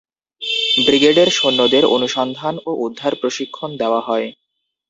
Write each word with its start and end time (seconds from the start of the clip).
ব্রিগেডের 0.85 1.29
সৈন্যদের 1.31 1.83
অনুসন্ধান 1.95 2.55
ও 2.65 2.71
উদ্ধার 2.85 3.13
প্রশিক্ষণ 3.21 3.69
দেওয়া 3.81 4.01
হয়। 4.07 4.27